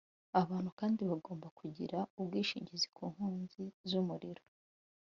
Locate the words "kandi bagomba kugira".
0.79-1.97